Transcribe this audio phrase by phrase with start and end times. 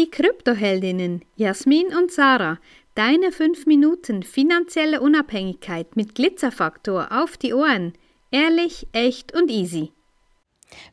[0.00, 2.58] die Kryptoheldinnen Jasmin und Sarah.
[2.94, 7.92] Deine 5 Minuten finanzielle Unabhängigkeit mit Glitzerfaktor auf die Ohren.
[8.30, 9.92] Ehrlich, echt und easy.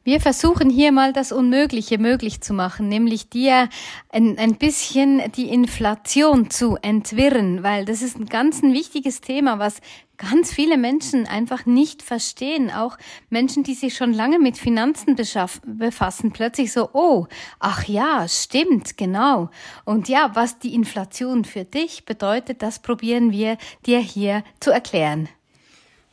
[0.03, 3.69] Wir versuchen hier mal das Unmögliche möglich zu machen, nämlich dir
[4.09, 9.57] ein, ein bisschen die Inflation zu entwirren, weil das ist ein ganz ein wichtiges Thema,
[9.57, 9.79] was
[10.17, 12.71] ganz viele Menschen einfach nicht verstehen.
[12.71, 12.97] Auch
[13.29, 17.27] Menschen, die sich schon lange mit Finanzen befassen, plötzlich so, oh,
[17.59, 19.49] ach ja, stimmt, genau.
[19.85, 25.29] Und ja, was die Inflation für dich bedeutet, das probieren wir dir hier zu erklären.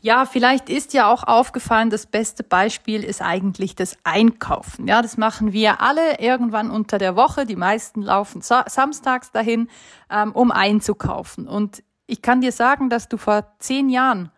[0.05, 4.86] Ja, vielleicht ist ja auch aufgefallen, das beste Beispiel ist eigentlich das Einkaufen.
[4.86, 7.46] Ja, das machen wir alle irgendwann unter der Woche.
[7.46, 9.70] Die meisten laufen samstags dahin,
[10.10, 11.48] ähm, um einzukaufen.
[11.48, 14.30] Und ich kann dir sagen, dass du vor zehn Jahren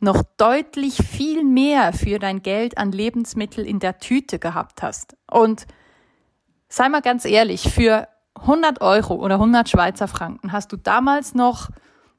[0.00, 5.16] noch deutlich viel mehr für dein Geld an Lebensmittel in der Tüte gehabt hast.
[5.30, 5.66] Und
[6.68, 11.70] sei mal ganz ehrlich, für 100 Euro oder 100 Schweizer Franken hast du damals noch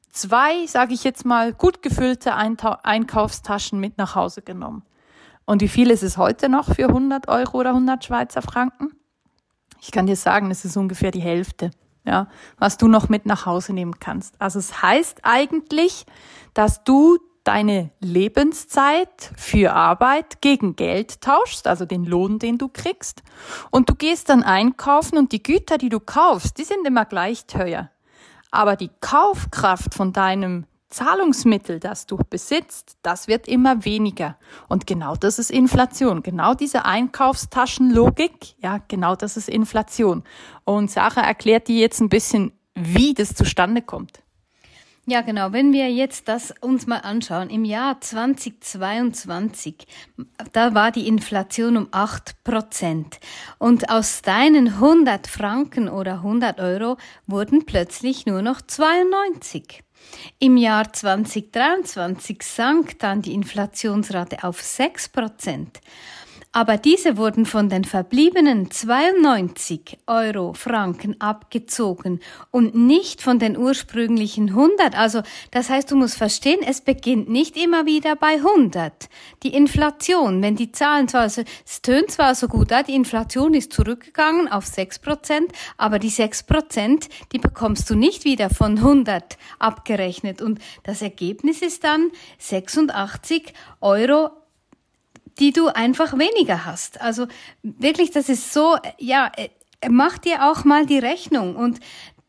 [0.09, 4.83] zwei, sage ich jetzt mal, gut gefüllte Einkaufstaschen mit nach Hause genommen.
[5.45, 8.93] Und wie viel ist es heute noch für 100 Euro oder 100 Schweizer Franken?
[9.81, 11.69] Ich kann dir sagen, es ist ungefähr die Hälfte,
[12.05, 14.39] ja, was du noch mit nach Hause nehmen kannst.
[14.39, 16.05] Also es heißt eigentlich,
[16.53, 23.23] dass du deine Lebenszeit für Arbeit gegen Geld tauschst, also den Lohn, den du kriegst.
[23.69, 27.45] Und du gehst dann einkaufen und die Güter, die du kaufst, die sind immer gleich
[27.45, 27.91] teuer.
[28.51, 30.65] Aber die Kaufkraft von deinem
[30.95, 34.37] Zahlungsmittel, das du besitzt, das wird immer weniger.
[34.69, 36.23] Und genau das ist Inflation.
[36.23, 40.23] Genau diese Einkaufstaschenlogik, ja, genau das ist Inflation.
[40.63, 44.24] Und Sarah erklärt dir jetzt ein bisschen, wie das zustande kommt.
[45.07, 45.53] Ja, genau.
[45.53, 49.85] Wenn wir jetzt das uns mal anschauen, im Jahr 2022,
[50.51, 53.19] da war die Inflation um acht Prozent.
[53.59, 59.83] Und aus deinen 100 Franken oder 100 Euro wurden plötzlich nur noch 92.
[60.39, 65.81] Im Jahr 2023 sank dann die Inflationsrate auf 6 Prozent
[66.55, 74.51] aber diese wurden von den verbliebenen 92 Euro Franken abgezogen und nicht von den ursprünglichen
[74.51, 74.97] 100.
[74.97, 75.21] Also
[75.51, 79.09] das heißt, du musst verstehen, es beginnt nicht immer wieder bei 100.
[79.43, 83.73] Die Inflation, wenn die Zahlen zwar, also, es tönt zwar so gut, die Inflation ist
[83.73, 89.37] zurückgegangen auf 6 Prozent, aber die 6 Prozent, die bekommst du nicht wieder von 100
[89.59, 93.51] abgerechnet und das Ergebnis ist dann 86
[93.81, 94.29] Euro
[95.39, 97.01] die du einfach weniger hast.
[97.01, 97.27] Also
[97.63, 99.49] wirklich, das ist so, ja, äh,
[99.89, 101.79] mach dir auch mal die Rechnung und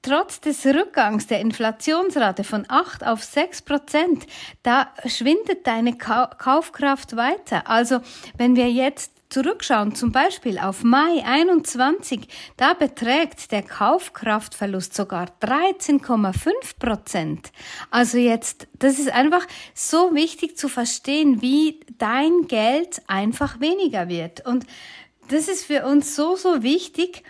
[0.07, 4.25] Trotz des Rückgangs der Inflationsrate von 8 auf 6 Prozent,
[4.63, 7.69] da schwindet deine Kaufkraft weiter.
[7.69, 7.99] Also
[8.39, 16.79] wenn wir jetzt zurückschauen, zum Beispiel auf Mai 21, da beträgt der Kaufkraftverlust sogar 13,5
[16.79, 17.53] Prozent.
[17.91, 24.47] Also jetzt, das ist einfach so wichtig zu verstehen, wie dein Geld einfach weniger wird.
[24.47, 24.67] Und
[25.29, 27.25] das ist für uns so, so wichtig,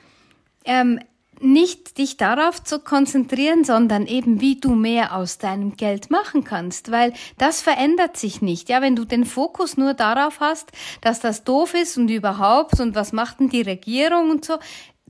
[0.64, 1.00] ähm,
[1.40, 6.90] nicht dich darauf zu konzentrieren, sondern eben wie du mehr aus deinem Geld machen kannst,
[6.90, 8.68] weil das verändert sich nicht.
[8.68, 12.94] Ja, wenn du den Fokus nur darauf hast, dass das doof ist und überhaupt und
[12.94, 14.58] was macht denn die Regierung und so,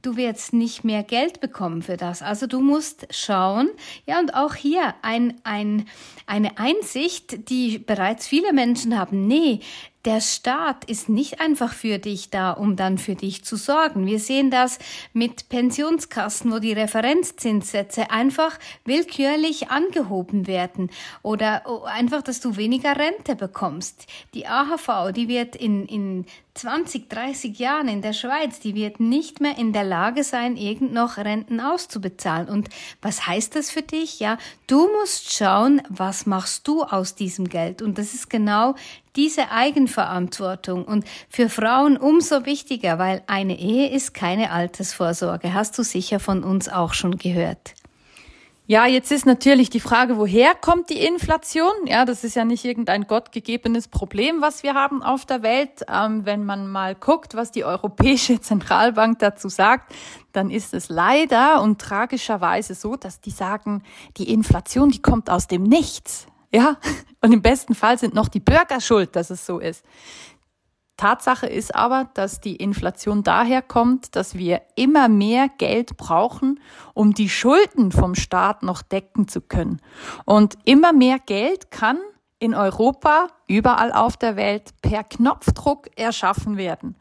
[0.02, 2.22] du wirst nicht mehr Geld bekommen für das.
[2.22, 3.68] Also du musst schauen,
[4.06, 5.86] ja, und auch hier ein, ein,
[6.26, 9.26] eine Einsicht, die bereits viele Menschen haben.
[9.26, 9.60] Nee,
[10.06, 14.06] der Staat ist nicht einfach für dich da, um dann für dich zu sorgen.
[14.06, 14.78] Wir sehen das
[15.12, 20.90] mit Pensionskassen, wo die Referenzzinssätze einfach willkürlich angehoben werden
[21.22, 24.06] oder einfach, dass du weniger Rente bekommst.
[24.32, 26.24] Die AHV, die wird in, in
[26.56, 30.92] 20, 30 Jahren in der Schweiz, die wird nicht mehr in der Lage sein, irgend
[30.92, 32.48] noch Renten auszubezahlen.
[32.48, 32.68] Und
[33.02, 34.20] was heißt das für dich?
[34.20, 37.82] Ja, du musst schauen, was machst du aus diesem Geld?
[37.82, 38.74] Und das ist genau
[39.16, 45.54] diese Eigenverantwortung und für Frauen umso wichtiger, weil eine Ehe ist keine Altersvorsorge.
[45.54, 47.74] Hast du sicher von uns auch schon gehört.
[48.68, 51.70] Ja, jetzt ist natürlich die Frage, woher kommt die Inflation?
[51.84, 55.84] Ja, das ist ja nicht irgendein gottgegebenes Problem, was wir haben auf der Welt.
[55.88, 59.94] Ähm, wenn man mal guckt, was die Europäische Zentralbank dazu sagt,
[60.32, 63.84] dann ist es leider und tragischerweise so, dass die sagen,
[64.16, 66.26] die Inflation, die kommt aus dem Nichts.
[66.52, 66.76] Ja,
[67.20, 69.84] und im besten Fall sind noch die Bürger schuld, dass es so ist.
[70.96, 76.60] Tatsache ist aber, dass die Inflation daher kommt, dass wir immer mehr Geld brauchen,
[76.94, 79.80] um die Schulden vom Staat noch decken zu können.
[80.24, 81.98] Und immer mehr Geld kann
[82.38, 86.96] in Europa, überall auf der Welt, per Knopfdruck erschaffen werden.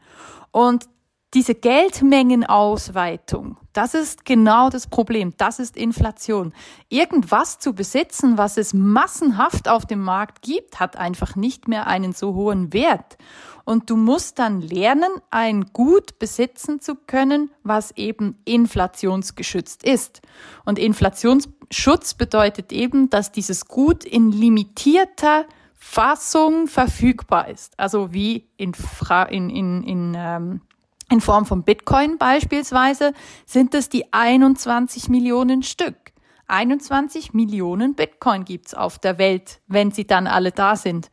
[0.50, 0.86] Und
[1.34, 5.34] diese Geldmengenausweitung, das ist genau das Problem.
[5.36, 6.54] Das ist Inflation.
[6.88, 12.14] Irgendwas zu besitzen, was es massenhaft auf dem Markt gibt, hat einfach nicht mehr einen
[12.14, 13.18] so hohen Wert.
[13.66, 20.22] Und du musst dann lernen, ein Gut besitzen zu können, was eben inflationsgeschützt ist.
[20.64, 27.78] Und Inflationsschutz bedeutet eben, dass dieses Gut in limitierter Fassung verfügbar ist.
[27.78, 30.60] Also wie in, Fra in, in, in ähm,
[31.08, 33.12] in Form von Bitcoin beispielsweise
[33.44, 35.94] sind es die 21 Millionen Stück.
[36.48, 41.10] 21 Millionen Bitcoin gibt's auf der Welt, wenn sie dann alle da sind.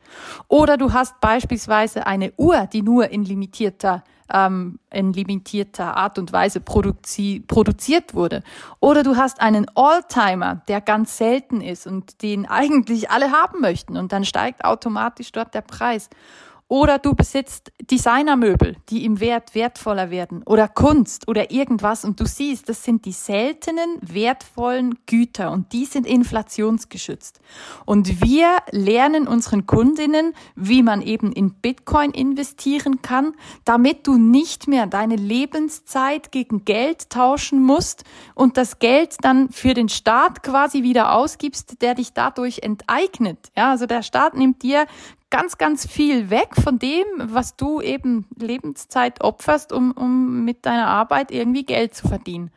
[0.48, 6.32] Oder du hast beispielsweise eine Uhr, die nur in limitierter, ähm, in limitierter Art und
[6.32, 8.42] Weise produzi produziert wurde.
[8.78, 13.96] Oder du hast einen Alltimer, der ganz selten ist und den eigentlich alle haben möchten
[13.96, 16.10] und dann steigt automatisch dort der Preis.
[16.74, 20.42] Oder du besitzt Designermöbel, die im Wert wertvoller werden.
[20.44, 22.04] Oder Kunst oder irgendwas.
[22.04, 27.38] Und du siehst, das sind die seltenen, wertvollen Güter und die sind inflationsgeschützt.
[27.86, 33.34] Und wir lernen unseren Kundinnen, wie man eben in Bitcoin investieren kann,
[33.64, 38.02] damit du nicht mehr deine Lebenszeit gegen Geld tauschen musst
[38.34, 43.52] und das Geld dann für den Staat quasi wieder ausgibst, der dich dadurch enteignet.
[43.56, 44.86] Ja, also der Staat nimmt dir
[45.34, 50.86] ganz, ganz viel weg von dem, was du eben Lebenszeit opferst, um, um mit deiner
[50.86, 52.52] Arbeit irgendwie Geld zu verdienen.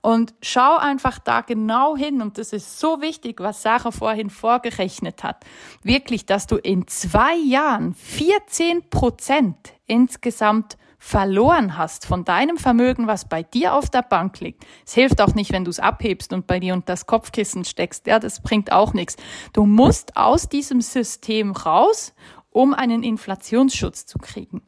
[0.00, 5.22] Und schau einfach da genau hin, und das ist so wichtig, was Sarah vorhin vorgerechnet
[5.22, 5.44] hat.
[5.84, 13.28] Wirklich, dass du in zwei Jahren 14 Prozent insgesamt verloren hast von deinem Vermögen, was
[13.28, 14.64] bei dir auf der Bank liegt.
[14.86, 18.06] Es hilft auch nicht, wenn du es abhebst und bei dir unter das Kopfkissen steckst.
[18.06, 19.16] Ja, das bringt auch nichts.
[19.52, 22.14] Du musst aus diesem System raus,
[22.50, 24.62] um einen Inflationsschutz zu kriegen.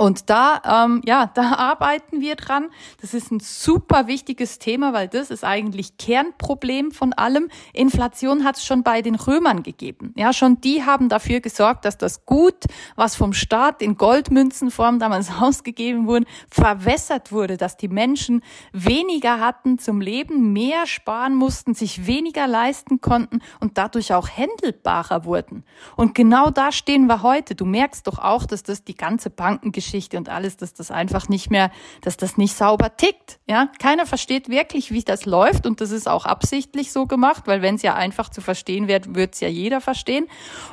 [0.00, 2.70] Und da, ähm, ja, da arbeiten wir dran.
[3.00, 7.50] Das ist ein super wichtiges Thema, weil das ist eigentlich Kernproblem von allem.
[7.72, 10.14] Inflation hat es schon bei den Römern gegeben.
[10.16, 12.64] Ja, schon die haben dafür gesorgt, dass das Gut,
[12.94, 18.42] was vom Staat in Goldmünzenform damals ausgegeben wurde, verwässert wurde, dass die Menschen
[18.72, 25.24] weniger hatten zum Leben, mehr sparen mussten, sich weniger leisten konnten und dadurch auch händelbarer
[25.24, 25.64] wurden.
[25.96, 27.56] Und genau da stehen wir heute.
[27.56, 31.30] Du merkst doch auch, dass das die ganze Bankengeschichte Geschichte und alles, dass das einfach
[31.30, 31.70] nicht mehr,
[32.02, 33.40] dass das nicht sauber tickt.
[33.48, 37.62] Ja, keiner versteht wirklich, wie das läuft und das ist auch absichtlich so gemacht, weil
[37.62, 40.26] wenn es ja einfach zu verstehen wird, wird es ja jeder verstehen.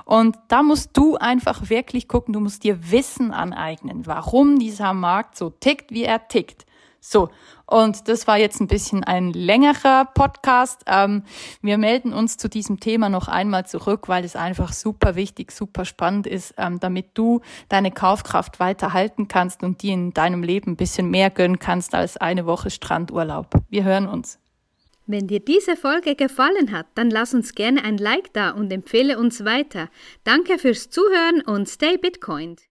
[0.03, 5.37] Und da musst du einfach wirklich gucken, du musst dir Wissen aneignen, warum dieser Markt
[5.37, 6.65] so tickt, wie er tickt.
[7.07, 7.29] So,
[7.67, 10.81] und das war jetzt ein bisschen ein längerer Podcast.
[10.87, 11.21] Ähm,
[11.61, 15.85] wir melden uns zu diesem Thema noch einmal zurück, weil es einfach super wichtig, super
[15.85, 20.71] spannend ist, ähm, damit du deine Kaufkraft weiter halten kannst und die in deinem Leben
[20.71, 23.53] ein bisschen mehr gönnen kannst als eine Woche Strandurlaub.
[23.69, 24.39] Wir hören uns.
[25.05, 29.19] Wenn dir diese Folge gefallen hat, dann lass uns gerne ein Like da und empfehle
[29.19, 29.89] uns weiter.
[30.23, 32.55] Danke fürs Zuhören und stay Bitcoin.